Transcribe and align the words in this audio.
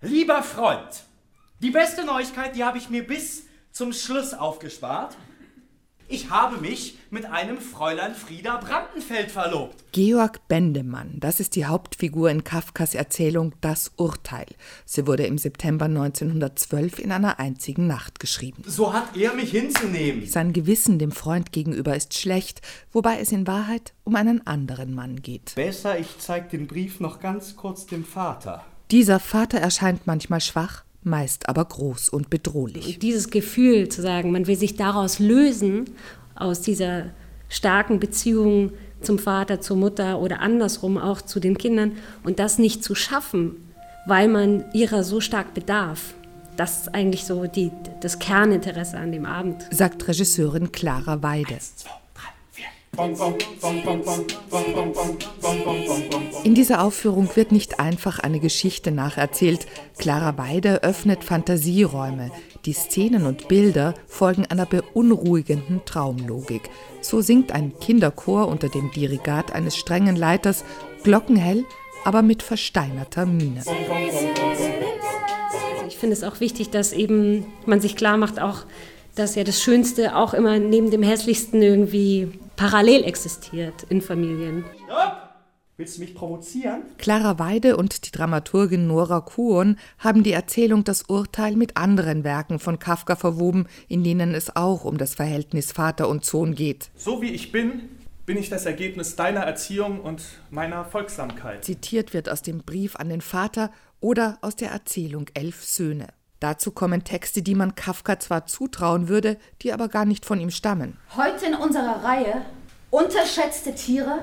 Lieber 0.00 0.44
Freund, 0.44 1.02
die 1.60 1.72
beste 1.72 2.04
Neuigkeit, 2.04 2.54
die 2.54 2.62
habe 2.62 2.78
ich 2.78 2.88
mir 2.88 3.04
bis 3.04 3.46
zum 3.72 3.92
Schluss 3.92 4.32
aufgespart. 4.32 5.16
Ich 6.06 6.30
habe 6.30 6.58
mich 6.58 6.96
mit 7.10 7.26
einem 7.26 7.58
Fräulein 7.58 8.14
Frieda 8.14 8.58
Brandenfeld 8.58 9.32
verlobt. 9.32 9.74
Georg 9.90 10.46
Bendemann, 10.46 11.16
das 11.18 11.40
ist 11.40 11.56
die 11.56 11.66
Hauptfigur 11.66 12.30
in 12.30 12.44
Kafkas 12.44 12.94
Erzählung 12.94 13.56
Das 13.60 13.90
Urteil. 13.96 14.46
Sie 14.84 15.08
wurde 15.08 15.26
im 15.26 15.36
September 15.36 15.86
1912 15.86 17.00
in 17.00 17.10
einer 17.10 17.40
einzigen 17.40 17.88
Nacht 17.88 18.20
geschrieben. 18.20 18.62
So 18.66 18.92
hat 18.92 19.16
er 19.16 19.34
mich 19.34 19.50
hinzunehmen. 19.50 20.26
Sein 20.26 20.52
Gewissen 20.52 21.00
dem 21.00 21.10
Freund 21.10 21.50
gegenüber 21.50 21.96
ist 21.96 22.16
schlecht, 22.16 22.62
wobei 22.92 23.18
es 23.18 23.32
in 23.32 23.48
Wahrheit 23.48 23.94
um 24.04 24.14
einen 24.14 24.46
anderen 24.46 24.94
Mann 24.94 25.22
geht. 25.22 25.56
Besser, 25.56 25.98
ich 25.98 26.18
zeig 26.20 26.50
den 26.50 26.68
Brief 26.68 27.00
noch 27.00 27.18
ganz 27.18 27.56
kurz 27.56 27.84
dem 27.84 28.04
Vater. 28.04 28.64
Dieser 28.90 29.20
Vater 29.20 29.58
erscheint 29.58 30.06
manchmal 30.06 30.40
schwach, 30.40 30.82
meist 31.02 31.48
aber 31.48 31.64
groß 31.64 32.08
und 32.08 32.30
bedrohlich. 32.30 32.98
Dieses 32.98 33.28
Gefühl 33.28 33.88
zu 33.90 34.00
sagen, 34.00 34.32
man 34.32 34.46
will 34.46 34.56
sich 34.56 34.76
daraus 34.76 35.18
lösen, 35.18 35.90
aus 36.34 36.62
dieser 36.62 37.06
starken 37.50 38.00
Beziehung 38.00 38.72
zum 39.02 39.18
Vater, 39.18 39.60
zur 39.60 39.76
Mutter 39.76 40.18
oder 40.20 40.40
andersrum 40.40 40.96
auch 40.96 41.20
zu 41.20 41.38
den 41.38 41.58
Kindern 41.58 41.92
und 42.24 42.38
das 42.38 42.58
nicht 42.58 42.82
zu 42.82 42.94
schaffen, 42.94 43.56
weil 44.06 44.26
man 44.28 44.64
ihrer 44.72 45.04
so 45.04 45.20
stark 45.20 45.52
bedarf. 45.52 46.14
Das 46.56 46.82
ist 46.82 46.94
eigentlich 46.94 47.24
so 47.24 47.46
die, 47.46 47.70
das 48.00 48.18
Kerninteresse 48.18 48.96
an 48.96 49.12
dem 49.12 49.26
Abend. 49.26 49.66
Sagt 49.70 50.08
Regisseurin 50.08 50.72
Clara 50.72 51.22
Weide. 51.22 51.58
In 56.42 56.54
dieser 56.54 56.82
Aufführung 56.82 57.28
wird 57.36 57.52
nicht 57.52 57.78
einfach 57.78 58.18
eine 58.18 58.40
Geschichte 58.40 58.90
nacherzählt. 58.90 59.66
Clara 59.98 60.36
Weide 60.36 60.82
öffnet 60.82 61.22
Fantasieräume. 61.22 62.32
Die 62.64 62.72
Szenen 62.72 63.26
und 63.26 63.46
Bilder 63.46 63.94
folgen 64.08 64.46
einer 64.46 64.66
beunruhigenden 64.66 65.84
Traumlogik. 65.84 66.70
So 67.00 67.20
singt 67.20 67.52
ein 67.52 67.78
Kinderchor 67.78 68.48
unter 68.48 68.68
dem 68.68 68.90
Dirigat 68.90 69.52
eines 69.52 69.76
strengen 69.76 70.16
Leiters, 70.16 70.64
glockenhell, 71.04 71.64
aber 72.04 72.22
mit 72.22 72.42
versteinerter 72.42 73.26
Miene. 73.26 73.62
Ich 75.86 75.96
finde 75.98 76.14
es 76.14 76.24
auch 76.24 76.40
wichtig, 76.40 76.70
dass 76.70 76.92
eben 76.92 77.46
man 77.64 77.80
sich 77.80 77.94
klar 77.94 78.16
macht, 78.16 78.40
auch 78.40 78.64
dass 79.14 79.36
ja 79.36 79.44
das 79.44 79.62
Schönste 79.62 80.16
auch 80.16 80.34
immer 80.34 80.58
neben 80.58 80.90
dem 80.90 81.04
Hässlichsten 81.04 81.62
irgendwie 81.62 82.32
parallel 82.58 83.04
existiert 83.04 83.84
in 83.88 84.02
Familien. 84.02 84.64
Ja. 84.88 85.24
Willst 85.76 85.96
du 85.96 86.00
mich 86.00 86.14
provozieren? 86.16 86.82
Clara 86.98 87.38
Weide 87.38 87.76
und 87.76 88.04
die 88.04 88.10
Dramaturgin 88.10 88.88
Nora 88.88 89.20
Kuhn 89.20 89.78
haben 89.98 90.24
die 90.24 90.32
Erzählung 90.32 90.82
Das 90.82 91.02
Urteil 91.02 91.54
mit 91.54 91.76
anderen 91.76 92.24
Werken 92.24 92.58
von 92.58 92.80
Kafka 92.80 93.14
verwoben, 93.14 93.68
in 93.86 94.02
denen 94.02 94.34
es 94.34 94.56
auch 94.56 94.84
um 94.84 94.98
das 94.98 95.14
Verhältnis 95.14 95.70
Vater 95.70 96.08
und 96.08 96.24
Sohn 96.24 96.56
geht. 96.56 96.90
So 96.96 97.22
wie 97.22 97.30
ich 97.30 97.52
bin, 97.52 97.90
bin 98.26 98.36
ich 98.36 98.50
das 98.50 98.66
Ergebnis 98.66 99.14
deiner 99.14 99.42
Erziehung 99.42 100.00
und 100.00 100.22
meiner 100.50 100.84
Folgsamkeit. 100.84 101.64
Zitiert 101.64 102.12
wird 102.12 102.28
aus 102.28 102.42
dem 102.42 102.58
Brief 102.58 102.96
an 102.96 103.08
den 103.08 103.20
Vater 103.20 103.70
oder 104.00 104.38
aus 104.40 104.56
der 104.56 104.70
Erzählung 104.70 105.26
Elf 105.32 105.64
Söhne. 105.64 106.08
Dazu 106.40 106.70
kommen 106.70 107.02
Texte, 107.02 107.42
die 107.42 107.56
man 107.56 107.74
Kafka 107.74 108.20
zwar 108.20 108.46
zutrauen 108.46 109.08
würde, 109.08 109.38
die 109.62 109.72
aber 109.72 109.88
gar 109.88 110.04
nicht 110.04 110.24
von 110.24 110.40
ihm 110.40 110.50
stammen. 110.50 110.96
Heute 111.16 111.46
in 111.46 111.54
unserer 111.54 112.04
Reihe 112.04 112.42
unterschätzte 112.90 113.74
Tiere, 113.74 114.20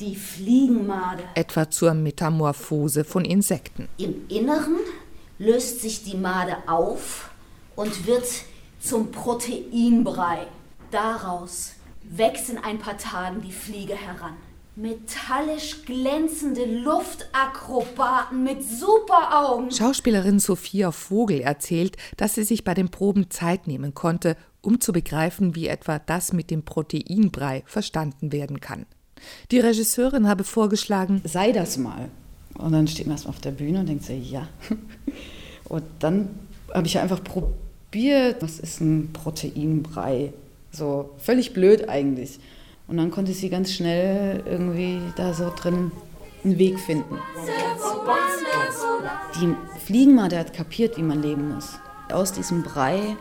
die 0.00 0.16
Fliegenmade. 0.16 1.22
Etwa 1.34 1.70
zur 1.70 1.92
Metamorphose 1.92 3.04
von 3.04 3.24
Insekten. 3.24 3.88
Im 3.98 4.26
Inneren 4.28 4.78
löst 5.38 5.82
sich 5.82 6.02
die 6.04 6.16
Made 6.16 6.56
auf 6.66 7.30
und 7.76 8.06
wird 8.06 8.26
zum 8.80 9.12
Proteinbrei. 9.12 10.46
Daraus 10.90 11.72
wächst 12.02 12.48
in 12.48 12.58
ein 12.58 12.78
paar 12.78 12.96
Tagen 12.96 13.42
die 13.42 13.52
Fliege 13.52 13.94
heran 13.94 14.36
metallisch 14.74 15.84
glänzende 15.84 16.64
Luftakrobaten 16.64 18.42
mit 18.42 18.64
super 18.64 19.44
Augen. 19.46 19.70
Schauspielerin 19.70 20.38
Sophia 20.38 20.92
Vogel 20.92 21.40
erzählt, 21.40 21.96
dass 22.16 22.34
sie 22.34 22.44
sich 22.44 22.64
bei 22.64 22.74
den 22.74 22.88
Proben 22.88 23.30
Zeit 23.30 23.66
nehmen 23.66 23.94
konnte, 23.94 24.36
um 24.62 24.80
zu 24.80 24.92
begreifen, 24.92 25.54
wie 25.54 25.66
etwa 25.66 25.98
das 25.98 26.32
mit 26.32 26.50
dem 26.50 26.64
Proteinbrei 26.64 27.62
verstanden 27.66 28.32
werden 28.32 28.60
kann. 28.60 28.86
Die 29.50 29.60
Regisseurin 29.60 30.26
habe 30.26 30.44
vorgeschlagen, 30.44 31.20
sei 31.24 31.52
das 31.52 31.76
mal. 31.76 32.08
Und 32.58 32.72
dann 32.72 32.88
steht 32.88 33.06
man 33.06 33.16
erstmal 33.16 33.34
auf 33.34 33.40
der 33.40 33.50
Bühne 33.50 33.80
und 33.80 33.88
denkt 33.88 34.04
sich, 34.04 34.30
ja. 34.30 34.48
Und 35.68 35.84
dann 36.00 36.28
habe 36.74 36.86
ich 36.86 36.98
einfach 36.98 37.22
probiert, 37.22 38.42
was 38.42 38.58
ist 38.58 38.80
ein 38.80 39.10
Proteinbrei? 39.12 40.32
So 40.70 41.10
völlig 41.18 41.54
blöd 41.54 41.88
eigentlich. 41.88 42.38
Und 42.92 42.98
dann 42.98 43.10
konnte 43.10 43.32
sie 43.32 43.48
ganz 43.48 43.72
schnell 43.72 44.42
irgendwie 44.44 45.00
da 45.16 45.32
so 45.32 45.50
drin 45.56 45.90
einen 46.44 46.58
Weg 46.58 46.78
finden. 46.78 47.16
Die 49.40 49.54
Fliegenmade 49.86 50.38
hat 50.38 50.52
kapiert, 50.52 50.98
wie 50.98 51.02
man 51.02 51.22
leben 51.22 51.54
muss. 51.54 51.78
Aus 52.12 52.32
diesem 52.32 52.62
Brei 52.62 53.16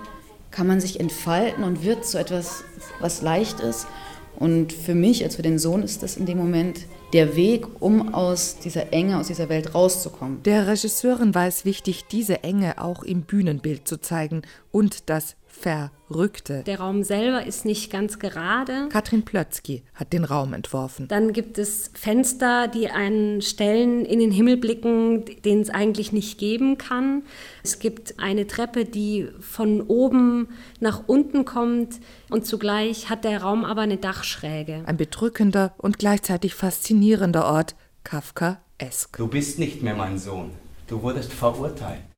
kann 0.52 0.68
man 0.68 0.82
sich 0.82 1.00
entfalten 1.00 1.64
und 1.64 1.86
wird 1.86 2.06
zu 2.06 2.20
etwas, 2.20 2.66
was 3.00 3.22
leicht 3.22 3.62
ist. 3.62 3.88
Und 4.36 4.74
für 4.74 4.94
mich, 4.94 5.24
als 5.24 5.38
für 5.38 5.42
den 5.42 5.58
Sohn, 5.58 5.84
ist 5.84 6.04
das 6.04 6.18
in 6.18 6.26
dem 6.26 6.38
Moment 6.38 6.82
der 7.14 7.38
Weg, 7.38 7.66
um 7.80 8.14
aus 8.14 8.58
dieser 8.58 8.92
Enge, 8.92 9.20
aus 9.20 9.28
dieser 9.28 9.48
Welt 9.48 9.74
rauszukommen. 9.74 10.44
Der 10.44 10.68
Regisseurin 10.68 11.34
war 11.34 11.48
es 11.48 11.64
wichtig, 11.64 12.04
diese 12.12 12.44
Enge 12.44 12.82
auch 12.82 13.04
im 13.04 13.22
Bühnenbild 13.22 13.88
zu 13.88 14.02
zeigen 14.02 14.42
und 14.74 15.10
das 15.10 15.38
Verrückte. 15.52 16.64
Der 16.64 16.80
Raum 16.80 17.04
selber 17.04 17.46
ist 17.46 17.66
nicht 17.66 17.92
ganz 17.92 18.20
gerade. 18.20 18.90
Katrin 18.90 19.24
Plötzky 19.24 19.84
hat 19.94 20.14
den 20.14 20.24
Raum 20.24 20.54
entworfen. 20.54 21.08
Dann 21.08 21.34
gibt 21.34 21.58
es 21.58 21.92
Fenster, 21.94 22.68
die 22.68 22.90
an 22.90 23.42
Stellen 23.42 24.06
in 24.06 24.20
den 24.20 24.32
Himmel 24.32 24.58
blicken, 24.58 25.26
den 25.46 25.62
es 25.62 25.70
eigentlich 25.70 26.12
nicht 26.12 26.38
geben 26.38 26.78
kann. 26.78 27.24
Es 27.64 27.80
gibt 27.80 28.20
eine 28.20 28.48
Treppe, 28.48 28.86
die 28.86 29.28
von 29.40 29.82
oben 29.82 30.50
nach 30.80 31.04
unten 31.08 31.46
kommt 31.46 32.00
und 32.30 32.46
zugleich 32.46 33.10
hat 33.10 33.24
der 33.24 33.42
Raum 33.42 33.66
aber 33.66 33.82
eine 33.82 33.98
Dachschräge. 33.98 34.84
Ein 34.86 34.98
bedrückender 34.98 35.74
und 35.78 36.00
gleichzeitig 36.00 36.56
faszinierender 36.56 37.46
Ort, 37.46 37.76
Kafka-esk. 38.04 39.18
Du 39.18 39.28
bist 39.28 39.60
nicht 39.60 39.84
mehr 39.84 39.96
mein 39.96 40.18
Sohn. 40.18 40.52
Du 40.88 41.02
wurdest 41.04 41.32
verurteilt. 41.32 42.02